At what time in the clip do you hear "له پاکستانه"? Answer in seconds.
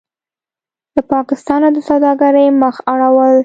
0.95-1.67